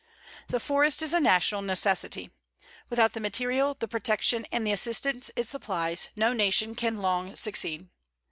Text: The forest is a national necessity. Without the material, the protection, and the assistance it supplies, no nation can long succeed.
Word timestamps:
The 0.47 0.59
forest 0.59 1.03
is 1.03 1.13
a 1.13 1.19
national 1.19 1.61
necessity. 1.61 2.31
Without 2.89 3.13
the 3.13 3.19
material, 3.19 3.75
the 3.75 3.87
protection, 3.87 4.47
and 4.51 4.65
the 4.65 4.71
assistance 4.71 5.29
it 5.35 5.47
supplies, 5.47 6.09
no 6.15 6.33
nation 6.33 6.73
can 6.73 7.03
long 7.03 7.35
succeed. 7.35 7.87